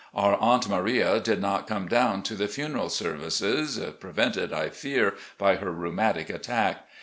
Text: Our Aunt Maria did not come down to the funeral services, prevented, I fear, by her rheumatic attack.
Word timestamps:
Our 0.15 0.35
Aunt 0.37 0.67
Maria 0.67 1.19
did 1.19 1.39
not 1.39 1.67
come 1.67 1.87
down 1.87 2.23
to 2.23 2.33
the 2.33 2.47
funeral 2.47 2.89
services, 2.89 3.79
prevented, 3.99 4.51
I 4.51 4.69
fear, 4.69 5.13
by 5.37 5.57
her 5.57 5.71
rheumatic 5.71 6.27
attack. 6.27 6.87